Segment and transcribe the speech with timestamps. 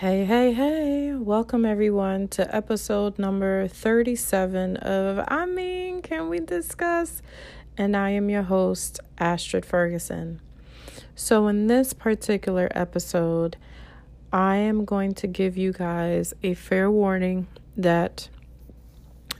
[0.00, 1.12] Hey, hey, hey.
[1.12, 7.20] Welcome everyone to episode number 37 of I mean, can we discuss?
[7.76, 10.40] And I am your host, Astrid Ferguson.
[11.14, 13.58] So, in this particular episode,
[14.32, 17.46] I am going to give you guys a fair warning
[17.76, 18.30] that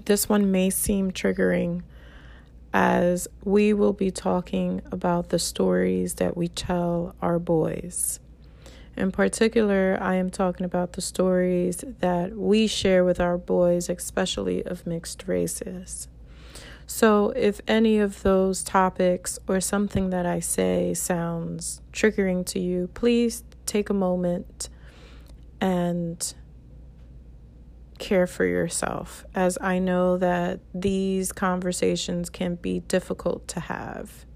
[0.04, 1.84] this one may seem triggering
[2.74, 8.20] as we will be talking about the stories that we tell our boys.
[9.00, 14.62] In particular, I am talking about the stories that we share with our boys, especially
[14.62, 16.06] of mixed races.
[16.86, 22.90] So, if any of those topics or something that I say sounds triggering to you,
[22.92, 24.68] please take a moment
[25.62, 26.34] and
[27.98, 34.26] care for yourself, as I know that these conversations can be difficult to have.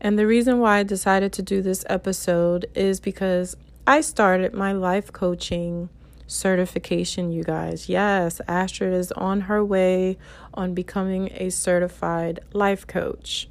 [0.00, 4.72] And the reason why I decided to do this episode is because I started my
[4.72, 5.88] life coaching
[6.26, 7.88] certification, you guys.
[7.88, 10.18] Yes, Astrid is on her way
[10.54, 13.48] on becoming a certified life coach.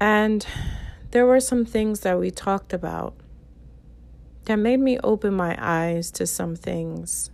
[0.00, 0.46] And
[1.10, 3.14] there were some things that we talked about
[4.46, 7.30] that made me open my eyes to some things.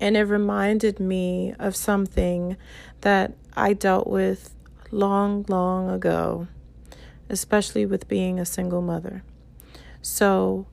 [0.00, 2.56] And it reminded me of something
[3.02, 4.54] that I dealt with
[4.90, 6.48] long, long ago
[7.32, 9.24] especially with being a single mother.
[10.00, 10.66] So,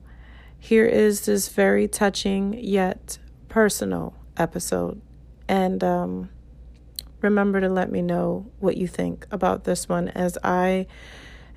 [0.58, 5.00] here is this very touching yet personal episode.
[5.48, 6.28] And um,
[7.22, 10.86] remember to let me know what you think about this one as I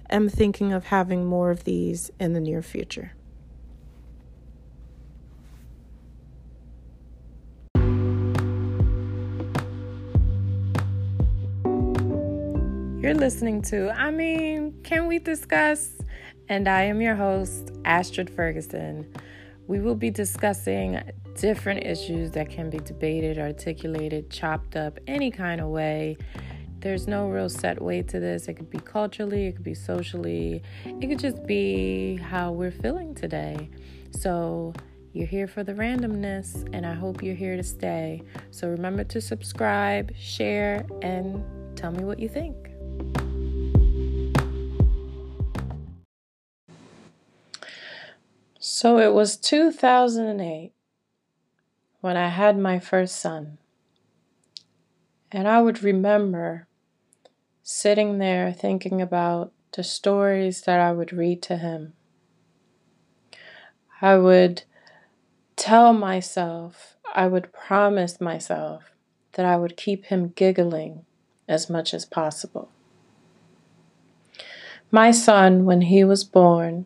[0.10, 3.12] am thinking of having more of these in the near future.
[13.04, 15.90] You're listening to, I mean, can we discuss?
[16.48, 19.14] And I am your host, Astrid Ferguson.
[19.68, 21.02] We will be discussing
[21.36, 26.16] different issues that can be debated, articulated, chopped up any kind of way.
[26.80, 28.48] There's no real set way to this.
[28.48, 33.14] It could be culturally, it could be socially, it could just be how we're feeling
[33.16, 33.70] today.
[34.12, 34.72] So,
[35.12, 38.22] you're here for the randomness, and I hope you're here to stay.
[38.52, 41.44] So, remember to subscribe, share, and
[41.76, 42.73] tell me what you think.
[48.84, 50.74] So it was 2008
[52.02, 53.58] when I had my first son.
[55.32, 56.68] And I would remember
[57.62, 61.94] sitting there thinking about the stories that I would read to him.
[64.02, 64.64] I would
[65.56, 68.92] tell myself, I would promise myself
[69.34, 71.06] that I would keep him giggling
[71.48, 72.73] as much as possible.
[74.96, 76.86] My son, when he was born,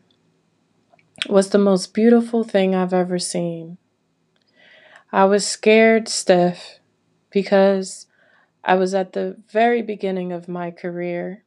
[1.28, 3.78] was the most beautiful thing I've ever seen.
[5.12, 6.80] I was scared stiff
[7.32, 8.08] because
[8.64, 11.44] I was at the very beginning of my career.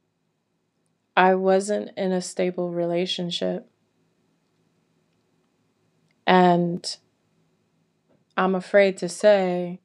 [1.16, 3.66] I wasn't in a stable relationship.
[6.26, 6.94] And
[8.36, 9.80] I'm afraid to say,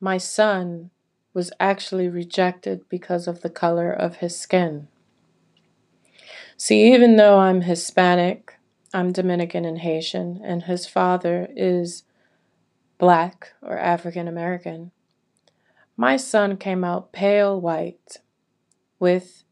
[0.00, 0.90] my son
[1.32, 4.88] was actually rejected because of the color of his skin.
[6.60, 8.58] See, even though I'm Hispanic,
[8.92, 12.02] I'm Dominican and Haitian, and his father is
[12.98, 14.90] black or African American.
[15.96, 18.16] My son came out pale white
[18.98, 19.44] with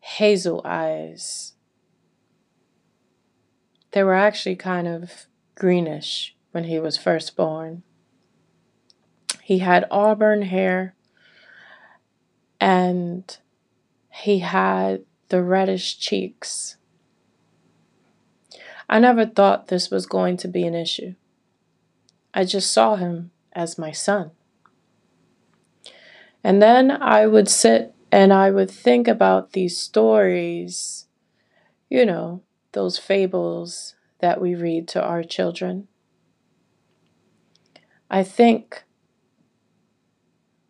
[0.00, 1.52] hazel eyes.
[3.90, 7.82] They were actually kind of greenish when he was first born.
[9.42, 10.94] He had auburn hair
[12.58, 13.36] and
[14.10, 16.76] he had the reddish cheeks
[18.88, 21.14] I never thought this was going to be an issue.
[22.32, 24.32] I just saw him as my son.
[26.42, 31.06] And then I would sit and I would think about these stories,
[31.88, 32.42] you know,
[32.72, 35.88] those fables that we read to our children.
[38.10, 38.84] I think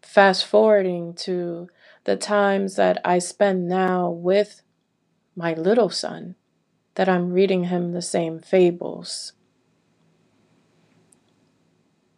[0.02, 1.68] fast forwarding to
[2.04, 4.62] the times that I spend now with
[5.34, 6.36] my little son
[6.94, 9.32] that I'm reading him the same fables.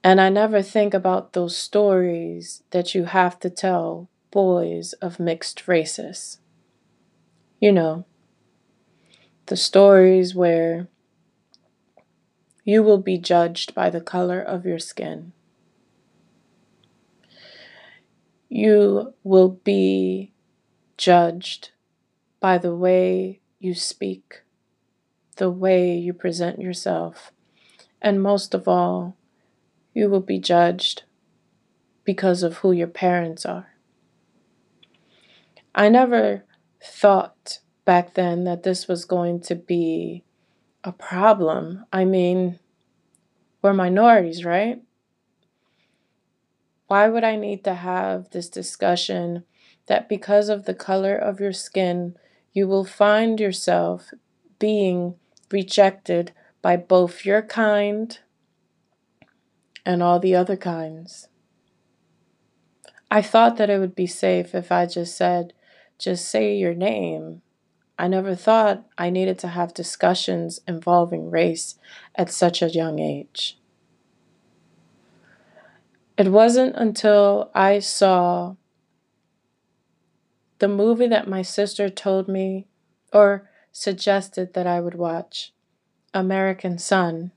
[0.04, 5.66] And I never think about those stories that you have to tell boys of mixed
[5.66, 6.38] races.
[7.60, 8.04] You know,
[9.46, 10.88] the stories where
[12.64, 15.32] you will be judged by the color of your skin.
[18.48, 20.32] You will be
[20.98, 21.70] judged
[22.40, 24.42] by the way you speak
[25.36, 27.32] the way you present yourself
[28.02, 29.16] And most of all,
[29.94, 31.04] you will be judged
[32.04, 33.74] because of who your parents are.
[35.74, 36.44] I never
[36.82, 40.24] thought back then that this was going to be
[40.84, 41.84] a problem.
[41.92, 42.58] I mean,
[43.62, 44.82] we're minorities, right?
[46.86, 49.44] Why would I need to have this discussion
[49.86, 52.16] that because of the color of your skin,
[52.52, 54.12] you will find yourself
[54.58, 55.16] being
[55.50, 58.18] rejected by both your kind
[59.84, 61.28] and all the other kinds?
[63.10, 65.52] I thought that it would be safe if I just said,
[65.98, 67.42] just say your name.
[67.98, 71.78] I never thought I needed to have discussions involving race
[72.14, 73.58] at such a young age.
[76.16, 78.54] It wasn't until I saw
[80.58, 82.66] the movie that my sister told me
[83.12, 85.52] or suggested that I would watch,
[86.14, 87.32] American Son,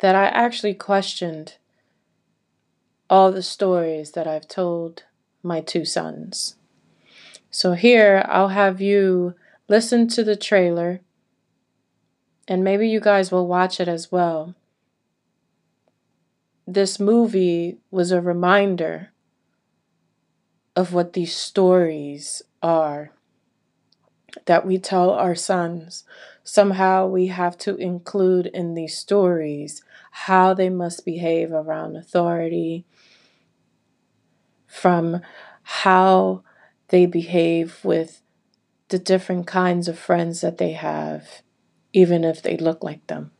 [0.00, 1.56] that I actually questioned
[3.08, 5.04] all the stories that I've told
[5.42, 6.56] my two sons.
[7.50, 9.34] So here I'll have you
[9.68, 11.00] listen to the trailer
[12.46, 14.54] and maybe you guys will watch it as well.
[16.66, 19.12] This movie was a reminder
[20.74, 23.12] of what these stories are
[24.46, 26.04] that we tell our sons.
[26.42, 32.84] Somehow we have to include in these stories how they must behave around authority,
[34.66, 35.20] from
[35.62, 36.42] how
[36.88, 38.22] they behave with
[38.88, 41.42] the different kinds of friends that they have,
[41.92, 43.30] even if they look like them.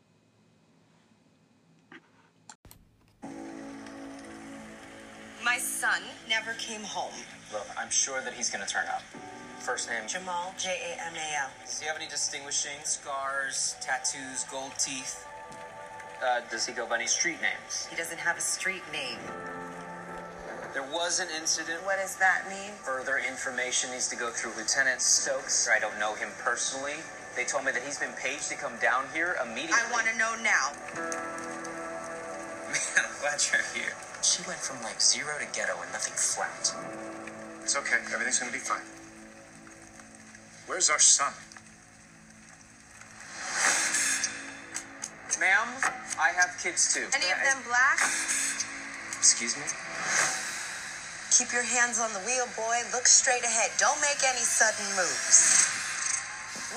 [7.96, 9.02] Sure that he's gonna turn up.
[9.58, 10.06] First name?
[10.06, 11.50] Jamal, J A M A L.
[11.64, 15.26] Does he have any distinguishing scars, tattoos, gold teeth?
[16.22, 17.86] Uh, does he go by any street names?
[17.90, 19.18] He doesn't have a street name.
[20.72, 21.80] There was an incident.
[21.84, 22.72] What does that mean?
[22.84, 25.68] Further information needs to go through Lieutenant Stokes.
[25.74, 27.00] I don't know him personally.
[27.34, 29.76] They told me that he's been paged to come down here immediately.
[29.76, 30.72] I want to know now.
[32.68, 33.96] Man, I'm glad you're here.
[34.22, 37.15] She went from like zero to ghetto and nothing flat.
[37.66, 37.98] It's okay.
[38.14, 38.86] Everything's gonna be fine.
[40.70, 41.34] Where's our son?
[45.42, 45.66] Ma'am,
[46.14, 47.10] I have kids too.
[47.10, 47.98] Any of them black?
[49.18, 49.66] Excuse me?
[51.34, 52.86] Keep your hands on the wheel, boy.
[52.94, 53.74] Look straight ahead.
[53.82, 55.66] Don't make any sudden moves.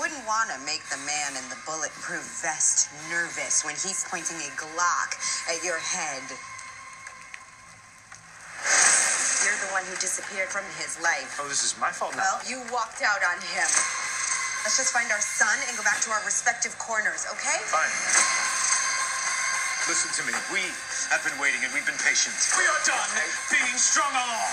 [0.02, 4.50] Wouldn't want to make the man in the bulletproof vest nervous when he's pointing a
[4.58, 5.14] Glock
[5.54, 6.26] at your head.
[9.46, 11.38] You're the one who disappeared from his life.
[11.38, 12.26] Oh, this is my fault now.
[12.26, 13.70] Well, you walked out on him.
[14.66, 17.62] Let's just find our son and go back to our respective corners, okay?
[17.70, 17.94] Fine.
[19.86, 20.34] Listen to me.
[20.50, 20.66] We
[21.14, 22.34] have been waiting and we've been patient.
[22.58, 23.10] We are done
[23.54, 24.50] being strung along.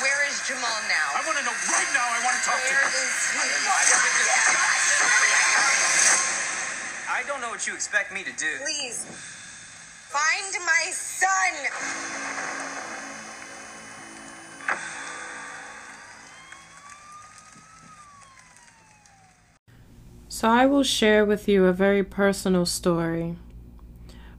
[0.00, 1.06] Where is Jamal now?
[1.16, 2.06] I want to know right now.
[2.16, 3.04] I want to talk Where to you.
[3.04, 3.44] is he?
[7.12, 8.50] I don't know what you expect me to do.
[8.64, 9.04] Please,
[10.12, 12.25] find my son.
[20.38, 23.36] So, I will share with you a very personal story.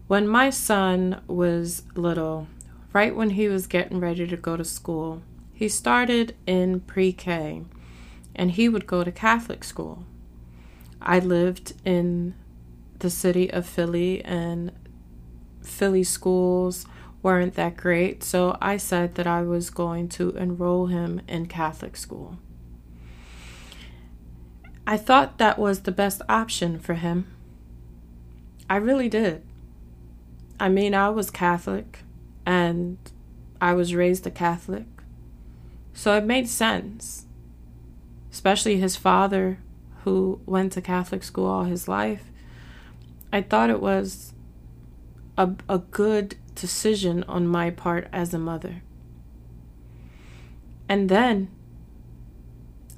[0.06, 2.48] When my son was little,
[2.94, 5.24] right when he was getting ready to go to school,
[5.56, 7.63] he started in pre K
[8.36, 10.04] and he would go to Catholic school.
[11.01, 12.36] I lived in
[13.00, 14.74] the city of Philly and
[15.63, 16.86] Philly schools
[17.24, 21.98] weren't that great, so I said that I was going to enroll him in Catholic
[21.98, 22.38] school.
[24.89, 27.27] I thought that was the best option for him.
[28.70, 29.44] I really did.
[30.62, 32.00] I mean, I was Catholic
[32.46, 32.98] and
[33.60, 34.86] I was raised a Catholic.
[35.94, 37.25] So it made sense.
[38.32, 39.60] Especially his father,
[40.06, 42.32] who went to Catholic school all his life.
[43.34, 44.34] I thought it was
[45.38, 48.84] a, a good decision on my part as a mother.
[50.88, 51.50] And then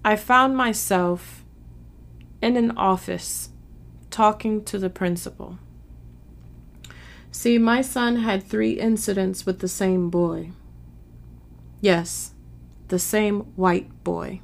[0.06, 1.44] I found myself
[2.42, 3.50] in an office
[4.10, 5.60] talking to the principal.
[7.32, 10.52] See, my son had three incidents with the same boy.
[11.80, 12.34] Yes,
[12.88, 14.42] the same white boy.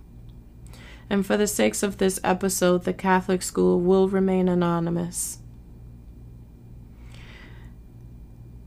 [1.10, 5.40] And for the sakes of this episode, the Catholic school will remain anonymous.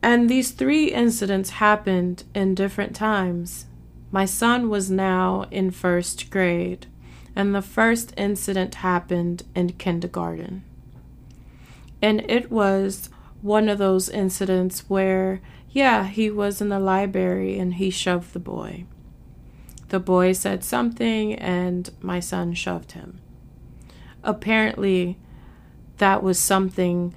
[0.03, 3.67] And these three incidents happened in different times.
[4.11, 6.87] My son was now in first grade,
[7.35, 10.65] and the first incident happened in kindergarten.
[12.01, 13.11] And it was
[13.43, 18.39] one of those incidents where, yeah, he was in the library and he shoved the
[18.39, 18.85] boy.
[19.89, 23.21] The boy said something and my son shoved him.
[24.23, 25.17] Apparently,
[25.99, 27.15] that was something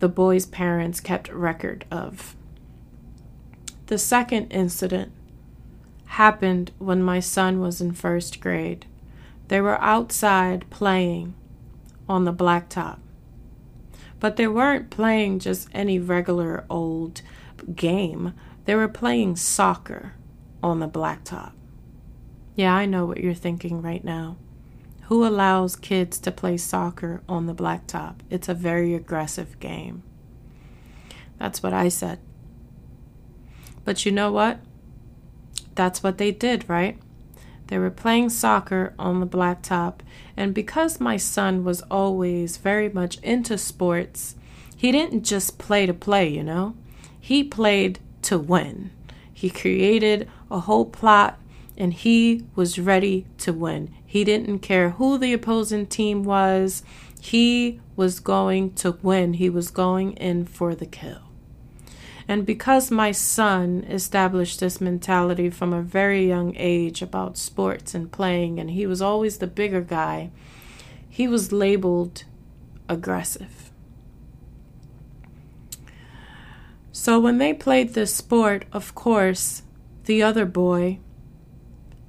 [0.00, 2.36] the boy's parents kept record of.
[3.86, 5.12] The second incident
[6.06, 8.86] happened when my son was in first grade.
[9.50, 11.34] They were outside playing
[12.08, 13.00] on the blacktop.
[14.20, 17.22] But they weren't playing just any regular old
[17.74, 18.32] game,
[18.64, 20.14] they were playing soccer
[20.62, 21.50] on the blacktop.
[22.54, 24.36] Yeah, I know what you're thinking right now.
[25.08, 28.20] Who allows kids to play soccer on the blacktop?
[28.30, 30.04] It's a very aggressive game.
[31.38, 32.20] That's what I said.
[33.84, 34.60] But you know what?
[35.74, 37.00] That's what they did, right?
[37.70, 40.00] They were playing soccer on the blacktop,
[40.36, 44.34] and because my son was always very much into sports,
[44.76, 46.74] he didn't just play to play, you know?
[47.20, 48.90] He played to win.
[49.32, 51.38] He created a whole plot
[51.76, 53.94] and he was ready to win.
[54.04, 56.82] He didn't care who the opposing team was,
[57.20, 59.34] he was going to win.
[59.34, 61.29] He was going in for the kill.
[62.30, 68.12] And because my son established this mentality from a very young age about sports and
[68.12, 70.30] playing, and he was always the bigger guy,
[71.08, 72.22] he was labeled
[72.88, 73.72] aggressive.
[76.92, 79.62] So when they played this sport, of course,
[80.04, 81.00] the other boy,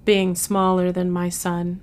[0.06, 1.82] being smaller than my son.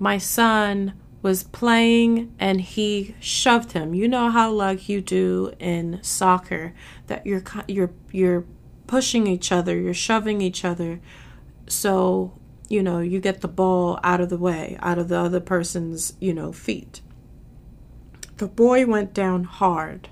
[0.00, 3.94] My son was playing and he shoved him.
[3.94, 6.74] You know how like you do in soccer
[7.06, 8.44] that you're you're you're
[8.86, 11.00] pushing each other, you're shoving each other
[11.66, 12.38] so,
[12.68, 16.12] you know, you get the ball out of the way, out of the other person's,
[16.20, 17.00] you know, feet.
[18.36, 20.10] The boy went down hard.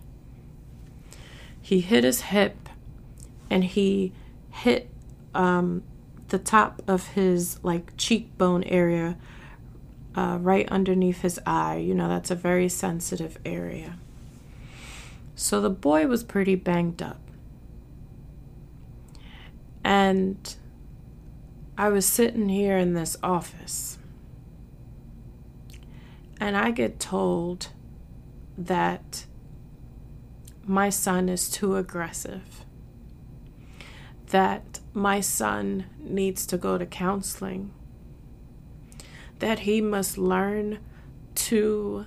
[1.61, 2.71] He hit his hip
[3.51, 4.15] and he
[4.49, 4.89] hit
[5.35, 5.83] um,
[6.29, 9.19] the top of his like cheekbone area
[10.15, 11.77] uh, right underneath his eye.
[11.77, 13.99] You know, that's a very sensitive area.
[15.35, 17.21] So the boy was pretty banged up.
[19.85, 20.55] And
[21.77, 23.99] I was sitting here in this office.
[26.39, 27.69] And I get told
[28.59, 29.27] that
[30.65, 32.65] my son is too aggressive.
[34.29, 37.73] That my son needs to go to counseling,
[39.43, 40.79] that he must learn
[41.35, 42.07] to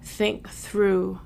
[0.00, 1.18] think through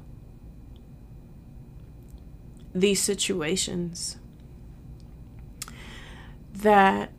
[2.74, 4.16] these situations,
[6.54, 7.12] that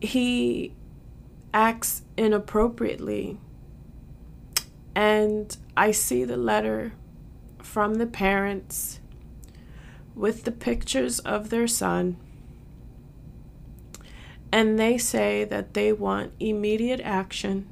[0.00, 0.72] he
[1.52, 3.38] acts inappropriately.
[4.94, 6.94] And I see the letter
[7.62, 9.00] from the parents
[10.14, 12.16] with the pictures of their son.
[14.56, 17.68] And they say that they want immediate action.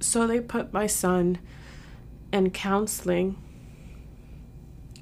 [0.00, 1.38] So they put my son
[2.32, 3.36] in counseling.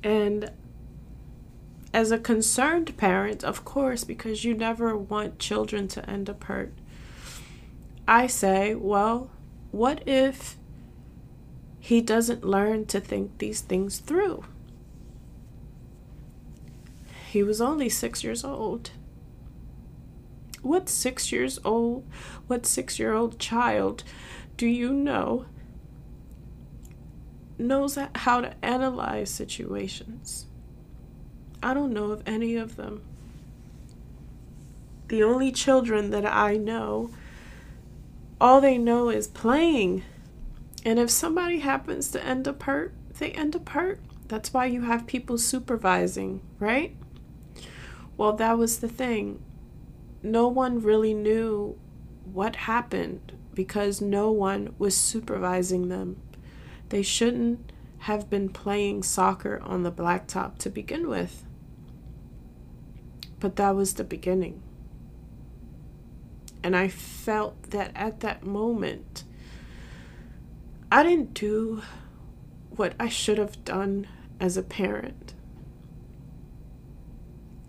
[0.04, 0.50] And
[1.94, 6.74] as a concerned parent, of course, because you never want children to end up hurt,
[8.06, 9.30] I say, well,
[9.70, 10.58] what if
[11.78, 14.44] he doesn't learn to think these things through?
[17.30, 18.90] He was only six years old.
[20.62, 22.04] What six years old,
[22.46, 24.04] what six year old child
[24.56, 25.46] do you know
[27.58, 30.46] knows how to analyze situations?
[31.62, 33.02] I don't know of any of them.
[35.08, 37.10] The only children that I know,
[38.40, 40.04] all they know is playing.
[40.84, 44.00] And if somebody happens to end up hurt, they end up hurt.
[44.28, 46.96] That's why you have people supervising, right?
[48.16, 49.42] Well, that was the thing.
[50.22, 51.78] No one really knew
[52.24, 56.20] what happened because no one was supervising them.
[56.90, 61.44] They shouldn't have been playing soccer on the blacktop to begin with.
[63.38, 64.62] But that was the beginning.
[66.62, 69.24] And I felt that at that moment,
[70.92, 71.82] I didn't do
[72.70, 74.06] what I should have done
[74.38, 75.34] as a parent.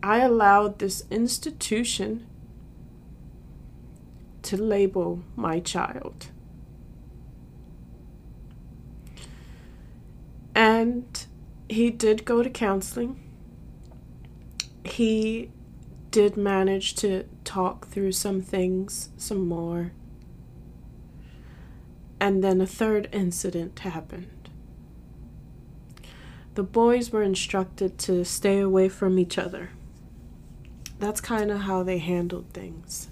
[0.03, 2.25] I allowed this institution
[4.43, 6.27] to label my child.
[10.53, 11.25] And
[11.69, 13.19] he did go to counseling.
[14.83, 15.51] He
[16.11, 19.93] did manage to talk through some things some more.
[22.19, 24.49] And then a third incident happened.
[26.53, 29.69] The boys were instructed to stay away from each other.
[30.99, 33.10] That's kind of how they handled things.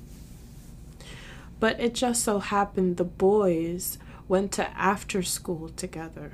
[1.60, 3.98] But it just so happened the boys
[4.28, 6.34] went to after school together.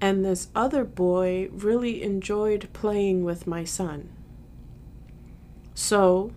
[0.00, 4.10] And this other boy really enjoyed playing with my son.
[5.74, 6.32] So,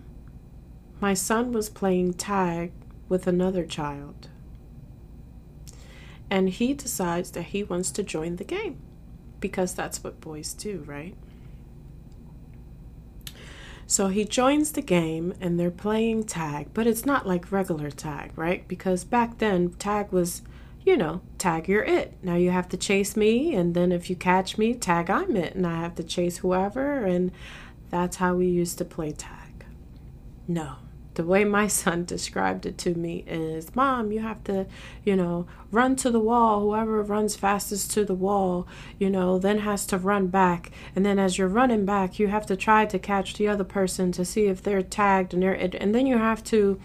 [1.00, 2.72] my son was playing tag
[3.08, 4.28] with another child.
[6.30, 8.78] And he decides that he wants to join the game
[9.40, 11.16] because that's what boys do, right?
[13.90, 18.30] So he joins the game and they're playing tag, but it's not like regular tag,
[18.36, 18.66] right?
[18.68, 20.42] Because back then, tag was,
[20.84, 22.16] you know, tag you're it.
[22.22, 25.56] Now you have to chase me, and then if you catch me, tag I'm it,
[25.56, 27.32] and I have to chase whoever, and
[27.90, 29.64] that's how we used to play tag.
[30.46, 30.76] No,
[31.20, 34.66] the way my son described it to me is mom you have to
[35.04, 36.62] you know run to the wall.
[36.62, 38.66] Whoever runs fastest to the wall
[38.98, 40.70] you know then has to run back.
[40.96, 44.12] And then as you're running back you have to try to catch the other person
[44.12, 46.80] to see if they're tagged and they're and then you have to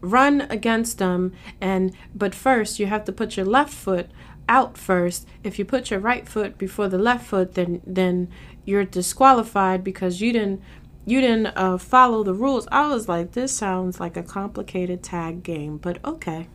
[0.00, 1.32] run against them.
[1.60, 4.08] And but first you have to put your left foot
[4.48, 5.26] out first.
[5.42, 8.28] If you put your right foot before the left foot then then
[8.64, 10.62] you're disqualified because you didn't
[11.06, 12.66] you didn't uh, follow the rules.
[12.72, 16.48] I was like, this sounds like a complicated tag game, but okay.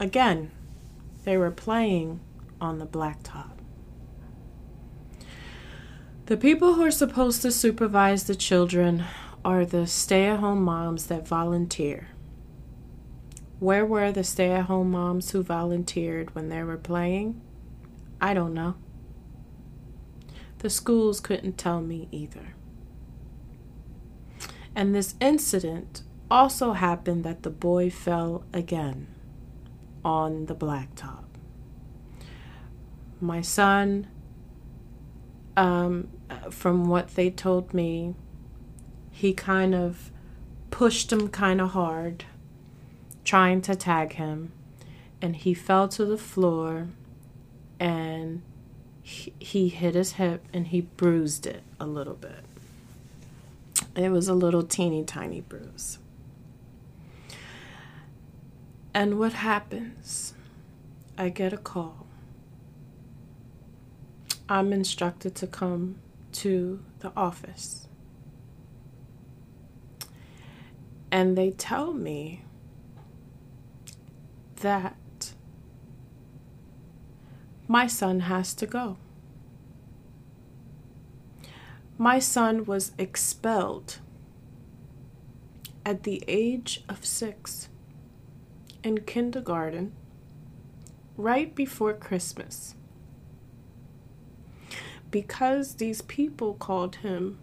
[0.00, 0.50] Again,
[1.24, 2.20] they were playing
[2.60, 3.50] on the blacktop.
[6.26, 9.04] The people who are supposed to supervise the children
[9.44, 12.08] are the stay at home moms that volunteer.
[13.60, 17.40] Where were the stay at home moms who volunteered when they were playing?
[18.20, 18.74] I don't know.
[20.58, 22.54] The schools couldn't tell me either.
[24.74, 29.06] And this incident also happened that the boy fell again
[30.04, 31.24] on the blacktop.
[33.20, 34.08] My son,
[35.56, 36.08] um,
[36.50, 38.14] from what they told me,
[39.10, 40.10] he kind of
[40.70, 42.24] pushed him kind of hard,
[43.24, 44.52] trying to tag him,
[45.22, 46.88] and he fell to the floor
[47.80, 48.42] and
[49.06, 52.44] he, hit his hip and he bruised it a little bit.
[53.94, 55.98] It was a little teeny tiny bruise.
[58.92, 60.34] And what happens?
[61.16, 62.06] I get a call.
[64.48, 66.00] I'm instructed to come
[66.32, 67.86] to the office.
[71.12, 72.42] And they tell me
[74.62, 74.96] that
[77.68, 78.96] my son has to go.
[81.98, 83.98] My son was expelled
[85.84, 87.68] at the age of six
[88.82, 89.92] in kindergarten
[91.16, 92.74] right before Christmas
[95.10, 97.38] because these people called him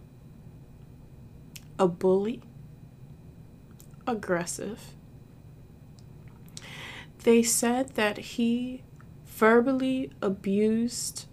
[1.78, 2.42] a bully,
[4.06, 4.92] aggressive.
[7.24, 8.82] They said that he
[9.34, 11.26] verbally abused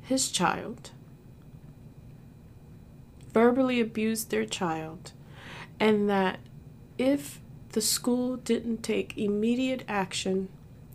[0.00, 0.92] his child,
[3.34, 5.12] verbally abused their child,
[5.78, 6.40] and that
[6.96, 7.40] if
[7.72, 10.48] the school didn't take immediate action,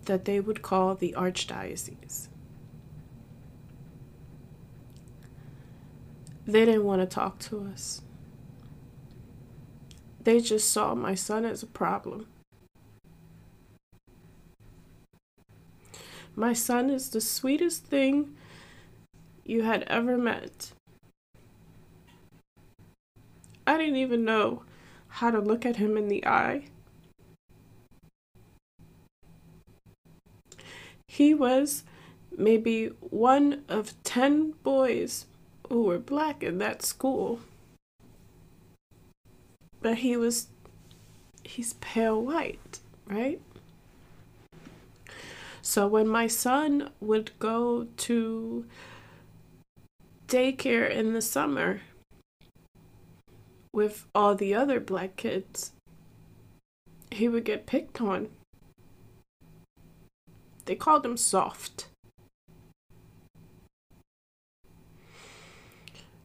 [0.05, 2.29] that they would call the archdiocese.
[6.47, 8.01] They didn't want to talk to us.
[10.23, 12.25] They just saw my son as a problem.
[16.39, 18.35] My son is the sweetest thing
[19.43, 20.71] you had ever met.
[23.65, 24.61] I didn't even know
[25.07, 26.65] how to look at him in the eye.
[31.07, 31.83] He was
[32.37, 35.25] maybe one of 10 boys
[35.69, 37.39] who were black in that school.
[39.81, 40.49] But he was,
[41.43, 43.41] he's pale white, right?
[45.69, 48.65] So when my son would go to
[50.29, 51.81] daycare in the summer
[53.73, 55.73] with all the other black kids,
[57.11, 58.29] he would get picked on.
[60.63, 61.89] They called him soft.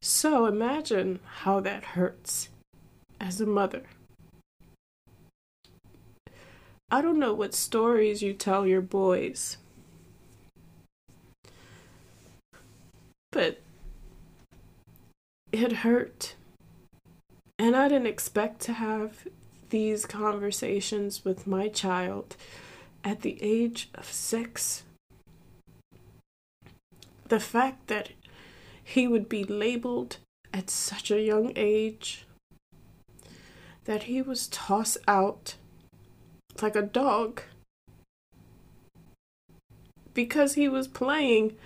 [0.01, 2.49] So imagine how that hurts
[3.21, 3.83] as a mother.
[6.93, 9.57] I don't know what stories you tell your boys,
[13.31, 13.63] but
[15.53, 16.35] it hurt.
[17.59, 19.27] And I didn't expect to have
[19.71, 22.37] these conversations with my child
[23.03, 24.83] at the age of six.
[27.29, 28.11] The fact that
[28.85, 30.19] he would be labeled
[30.53, 32.27] at such a young age,
[33.87, 35.55] that he was tossed out
[36.61, 37.43] like a dog
[40.15, 41.57] because he was playing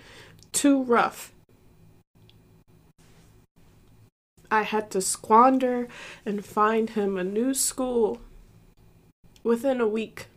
[0.51, 1.33] too rough.
[4.49, 5.87] I had to squander
[6.25, 8.21] and find him a new school
[9.43, 10.27] within a week.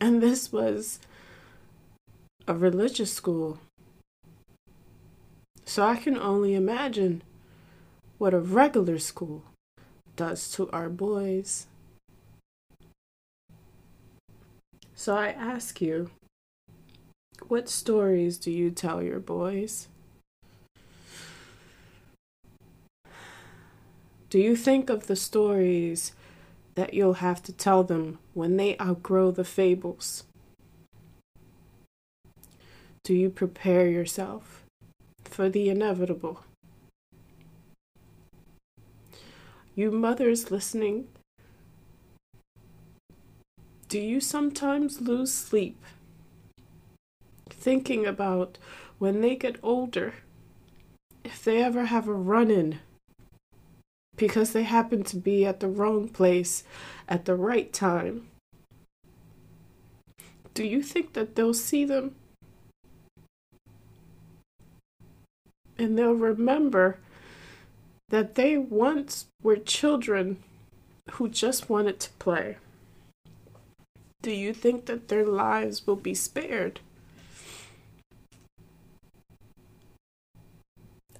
[0.00, 0.98] And this was
[2.48, 3.58] a religious school.
[5.64, 7.22] So I can only imagine
[8.18, 9.44] what a regular school
[10.16, 11.66] does to our boys.
[14.94, 16.10] So I ask you,
[17.48, 19.88] what stories do you tell your boys?
[24.30, 26.12] Do you think of the stories
[26.74, 30.24] that you'll have to tell them when they outgrow the fables?
[33.04, 34.64] Do you prepare yourself
[35.24, 36.40] for the inevitable?
[39.74, 41.08] You mothers listening,
[43.88, 45.82] do you sometimes lose sleep
[47.50, 48.58] thinking about
[48.98, 50.14] when they get older,
[51.24, 52.78] if they ever have a run in
[54.16, 56.64] because they happen to be at the wrong place
[57.08, 58.28] at the right time.
[60.52, 62.14] Do you think that they'll see them?
[65.76, 66.98] And they'll remember
[68.14, 70.36] that they once were children
[71.14, 72.56] who just wanted to play.
[74.22, 76.78] Do you think that their lives will be spared?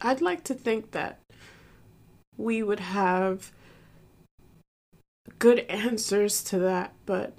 [0.00, 1.18] I'd like to think that
[2.36, 3.50] we would have
[5.40, 7.32] good answers to that, but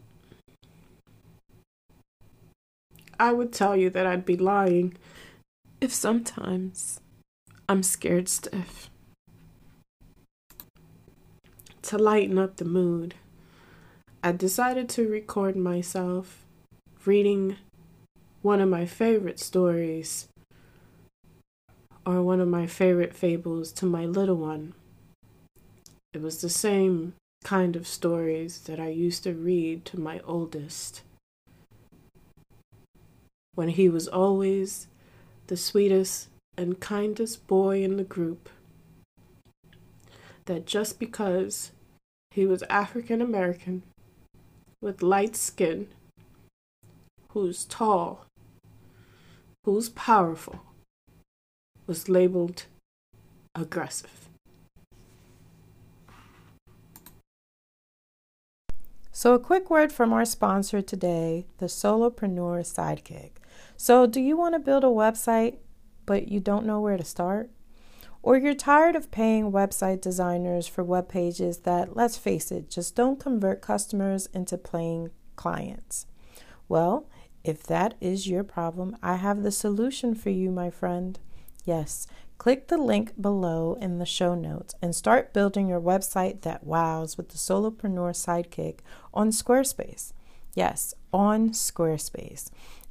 [3.17, 4.97] I would tell you that I'd be lying
[5.79, 6.99] if sometimes
[7.69, 8.89] I'm scared stiff.
[11.89, 13.13] To lighten up the mood,
[14.23, 16.43] I decided to record myself
[17.05, 17.57] reading
[18.41, 20.27] one of my favorite stories
[22.03, 24.73] or one of my favorite fables to my little one.
[26.11, 31.03] It was the same kind of stories that I used to read to my oldest.
[33.53, 34.87] When he was always
[35.45, 38.49] the sweetest and kindest boy in the group.
[40.45, 41.71] That just because
[42.35, 43.83] he was African American,
[44.81, 45.87] with light skin,
[47.29, 48.25] who's tall,
[49.63, 50.59] who's powerful,
[51.87, 52.65] was labeled
[53.55, 54.27] aggressive.
[59.13, 63.31] So, a quick word from our sponsor today, the Solopreneur Sidekick.
[63.77, 65.59] So, do you want to build a website,
[66.05, 67.49] but you don't know where to start?
[68.25, 72.95] Or you're tired of paying website designers for web pages that, let's face it, just
[72.95, 76.07] don't convert customers into paying clients?
[76.67, 77.07] Well,
[77.43, 81.19] if that is your problem, I have the solution for you, my friend.
[81.65, 82.07] Yes,
[82.37, 87.17] Click the link below in the show notes and start building your website that wows
[87.17, 88.79] with the Solopreneur Sidekick
[89.13, 90.11] on Squarespace.
[90.53, 92.49] Yes, on Squarespace.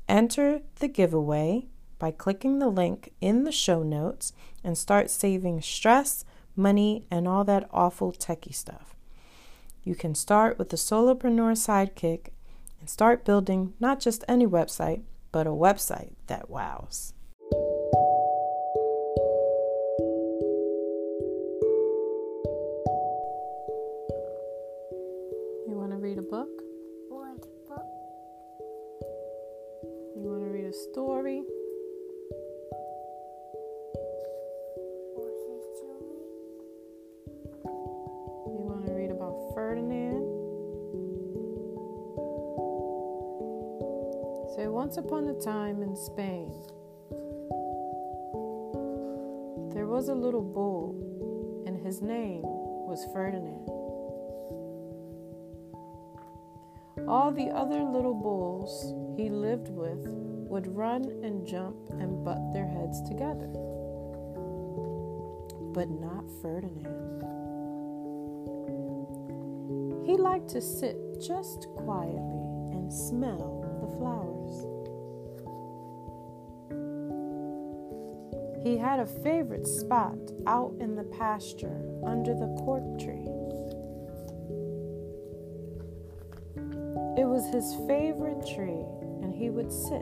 [0.09, 1.67] Enter the giveaway
[2.05, 6.23] by clicking the link in the show notes and start saving stress,
[6.55, 8.95] money, and all that awful techie stuff.
[9.85, 12.27] You can start with the Solopreneur Sidekick
[12.79, 15.01] and start building not just any website,
[15.33, 17.14] but a website that wows.
[45.95, 46.51] In Spain,
[49.73, 50.97] there was a little bull,
[51.67, 53.69] and his name was Ferdinand.
[57.09, 60.03] All the other little bulls he lived with
[60.51, 63.47] would run and jump and butt their heads together.
[65.75, 67.23] But not Ferdinand.
[70.05, 74.34] He liked to sit just quietly and smell the flowers.
[78.65, 83.29] He had a favorite spot out in the pasture under the cork tree.
[87.21, 88.87] It was his favorite tree,
[89.23, 90.01] and he would sit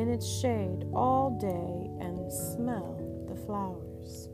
[0.00, 2.96] in its shade all day and smell
[3.28, 4.30] the flowers.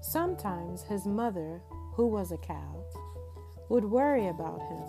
[0.00, 1.60] Sometimes his mother,
[1.94, 2.84] who was a cow,
[3.68, 4.84] would worry about him.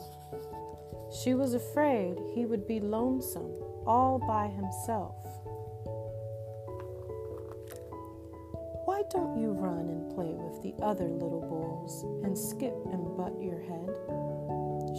[1.25, 3.51] She was afraid he would be lonesome
[3.87, 5.15] all by himself.
[8.85, 13.41] Why don't you run and play with the other little bulls and skip and butt
[13.41, 13.89] your head?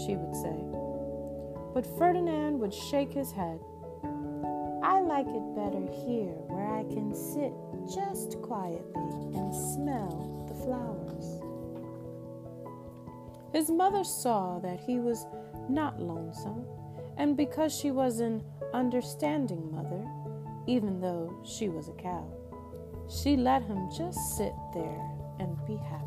[0.04, 0.58] She would say.
[1.72, 3.60] But Ferdinand would shake his head.
[4.82, 7.52] I like it better here where I can sit
[7.94, 11.40] just quietly and smell the flowers.
[13.52, 15.24] His mother saw that he was
[15.68, 16.64] not lonesome,
[17.16, 18.42] and because she was an
[18.74, 20.06] understanding mother,
[20.66, 22.26] even though she was a cow,
[23.08, 26.06] she let him just sit there and be happy.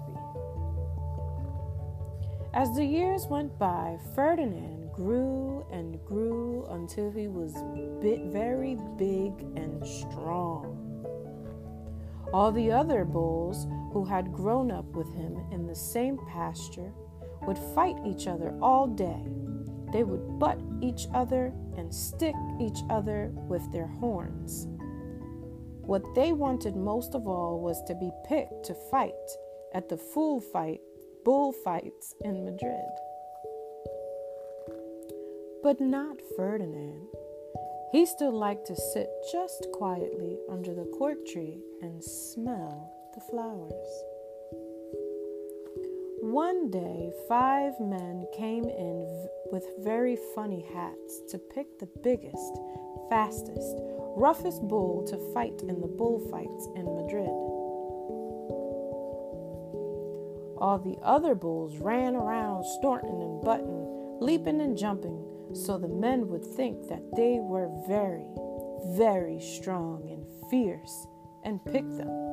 [2.54, 7.54] As the years went by, Ferdinand grew and grew until he was
[8.02, 10.76] bit, very big and strong.
[12.34, 16.92] All the other bulls who had grown up with him in the same pasture
[17.44, 19.24] would fight each other all day.
[19.92, 24.68] They would butt each other and stick each other with their horns.
[25.82, 29.14] What they wanted most of all was to be picked to fight
[29.74, 30.82] at the fool fight,
[31.26, 32.92] bullfights in Madrid.
[35.64, 37.08] But not Ferdinand.
[37.92, 44.04] He still liked to sit just quietly under the cork tree and smell the flowers.
[46.30, 52.54] One day, five men came in v- with very funny hats to pick the biggest,
[53.10, 53.76] fastest,
[54.16, 57.34] roughest bull to fight in the bullfights in Madrid.
[60.62, 66.28] All the other bulls ran around snorting and butting, leaping and jumping, so the men
[66.28, 68.30] would think that they were very,
[68.96, 71.08] very strong and fierce
[71.44, 72.29] and pick them.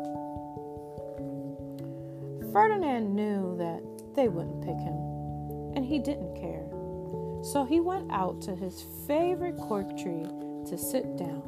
[2.56, 3.82] Ferdinand knew that
[4.14, 4.96] they wouldn't pick him,
[5.76, 6.66] and he didn't care.
[7.44, 10.24] So he went out to his favorite cork tree
[10.64, 11.42] to sit down.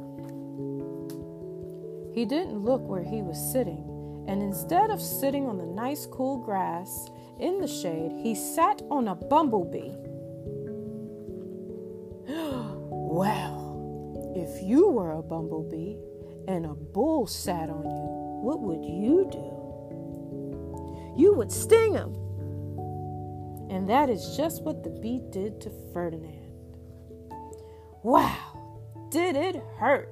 [2.13, 6.37] He didn't look where he was sitting, and instead of sitting on the nice cool
[6.37, 9.95] grass in the shade, he sat on a bumblebee.
[12.91, 15.95] well, if you were a bumblebee
[16.47, 19.58] and a bull sat on you, what would you do?
[21.19, 22.15] You would sting him.
[23.69, 26.49] And that is just what the bee did to Ferdinand.
[28.03, 30.09] Wow, did it hurt?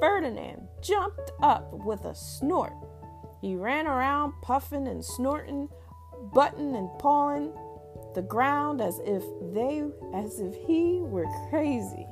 [0.00, 2.72] Ferdinand jumped up with a snort.
[3.42, 5.68] He ran around puffing and snorting,
[6.32, 7.52] butting and pawing
[8.16, 12.08] the ground as if they as if he were crazy.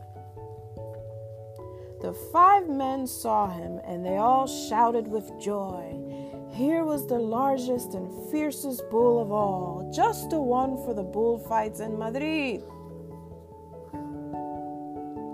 [2.01, 6.02] The five men saw him and they all shouted with joy.
[6.53, 11.81] Here was the largest and fiercest bull of all, just the one for the bullfights
[11.81, 12.63] in Madrid.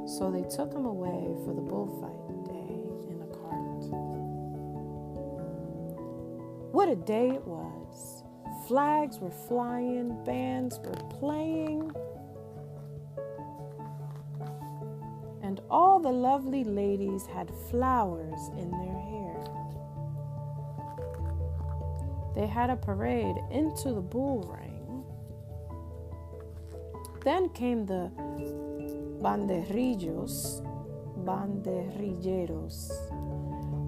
[0.06, 3.82] So they took him away for the bullfight day in a cart.
[6.72, 8.22] What a day it was!
[8.66, 11.90] Flags were flying, bands were playing,
[15.42, 19.67] and all the lovely ladies had flowers in their hair.
[22.38, 25.02] They had a parade into the bull ring.
[27.24, 28.12] Then came the
[29.20, 30.62] banderillos,
[31.24, 32.92] banderilleros,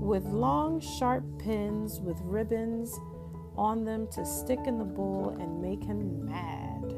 [0.00, 2.98] with long, sharp pins with ribbons
[3.56, 6.92] on them to stick in the bull and make him mad.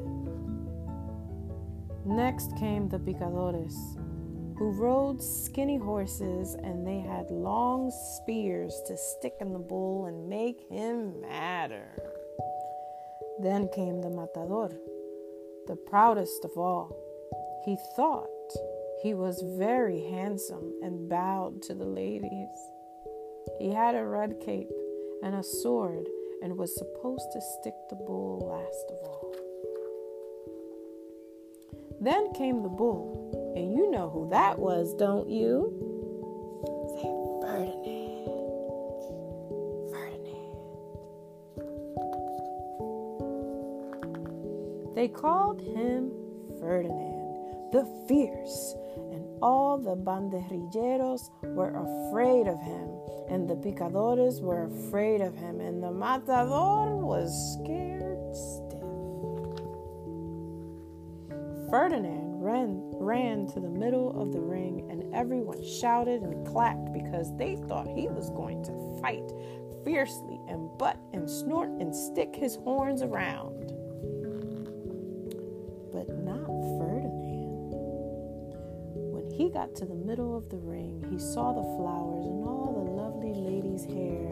[2.07, 3.99] Next came the picadores,
[4.57, 10.29] who rode skinny horses and they had long spears to stick in the bull and
[10.29, 11.88] make him madder.
[13.41, 14.71] Then came the matador,
[15.67, 16.97] the proudest of all.
[17.65, 18.29] He thought
[19.03, 22.49] he was very handsome and bowed to the ladies.
[23.59, 24.71] He had a red cape
[25.23, 26.07] and a sword
[26.43, 29.35] and was supposed to stick the bull last of all.
[32.01, 35.73] Then came the bull, and you know who that was, don't you?
[36.95, 37.09] Say
[37.43, 38.12] Ferdinand.
[44.95, 46.12] They called him
[46.61, 47.23] Ferdinand
[47.73, 48.77] the fierce.
[49.11, 52.88] And all the banderilleros were afraid of him,
[53.29, 58.79] and the picadores were afraid of him, and the matador was scared stiff.
[61.71, 67.35] Ferdinand ran, ran to the middle of the ring, and everyone shouted and clapped because
[67.37, 69.31] they thought he was going to fight
[69.85, 73.73] fiercely and butt and snort and stick his horns around.
[75.93, 76.47] But not
[76.79, 77.71] Ferdinand.
[79.13, 82.85] When he got to the middle of the ring, he saw the flowers and all
[82.85, 84.29] the lovely lady's hair,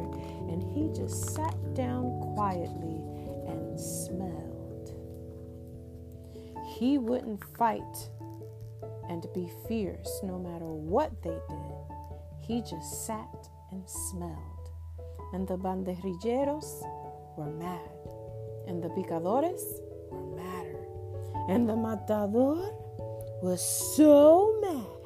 [0.50, 3.00] and he just sat down quietly
[6.80, 8.08] He wouldn't fight
[9.08, 11.80] and be fierce no matter what they did.
[12.40, 14.60] He just sat and smelled
[15.32, 16.82] and the banderilleros
[17.36, 17.80] were mad,
[18.66, 19.62] and the picadores
[20.10, 20.86] were madder,
[21.48, 22.56] and the matador
[23.42, 23.62] was
[23.96, 25.00] so mad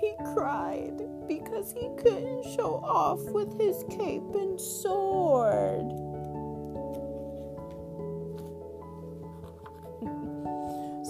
[0.00, 6.09] he cried because he couldn't show off with his cape and sword.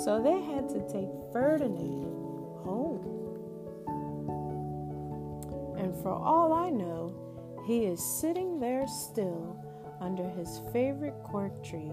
[0.04, 2.04] So they had to take Ferdinand
[2.64, 3.04] home.
[5.78, 7.14] And for all I know,
[7.66, 9.56] he is sitting there still
[10.00, 11.92] under his favorite cork tree,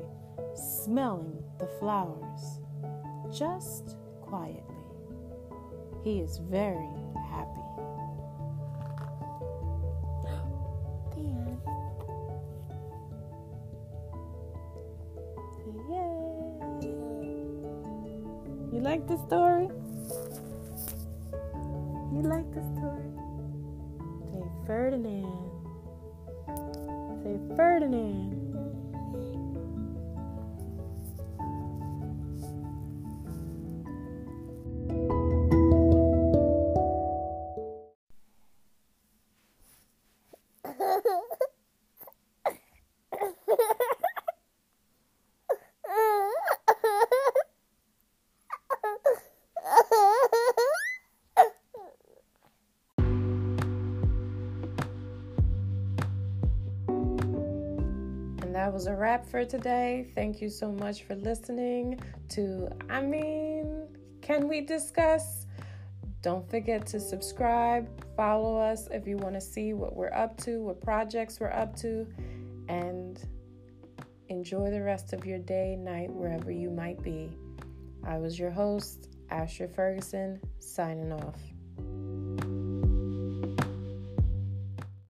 [0.55, 2.59] smelling the flowers,
[3.35, 4.63] just quietly.
[6.03, 6.89] He is very
[24.67, 25.31] Ferdinand.
[27.23, 28.46] Say Ferdinand.
[58.77, 60.05] Was a wrap for today.
[60.13, 63.87] Thank you so much for listening to I mean,
[64.21, 65.47] can we discuss?
[66.21, 70.61] Don't forget to subscribe, follow us if you want to see what we're up to,
[70.61, 72.05] what projects we're up to,
[72.69, 73.19] and
[74.29, 77.31] enjoy the rest of your day, night, wherever you might be.
[78.05, 81.39] I was your host, Asher Ferguson, signing off.